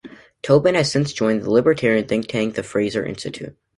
Tobin 0.41 0.73
has 0.73 0.91
since 0.91 1.13
joined 1.13 1.43
the 1.43 1.51
libertarian 1.51 2.07
think-tank 2.07 2.55
the 2.55 2.63
Fraser 2.63 3.05
Institute. 3.05 3.55